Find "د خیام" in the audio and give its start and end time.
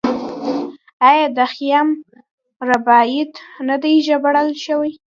1.37-1.87